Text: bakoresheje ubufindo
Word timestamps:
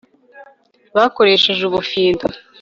bakoresheje 0.95 1.61
ubufindo 1.65 2.25